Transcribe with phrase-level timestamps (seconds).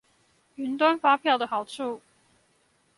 [0.57, 2.01] 雲端發票的好處